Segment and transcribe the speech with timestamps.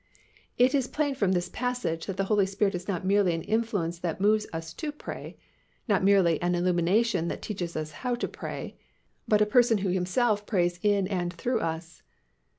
[0.57, 3.99] It is plain from this passage that the Holy Spirit is not merely an influence
[3.99, 5.37] that moves us to pray,
[5.87, 8.77] not merely an illumination that teaches us how to pray,
[9.27, 12.01] but a Person who Himself prays in and through us.